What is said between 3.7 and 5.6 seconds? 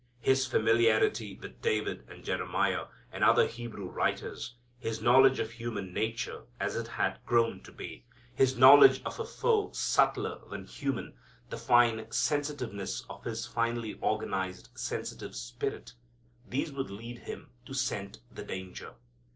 writers, His knowledge of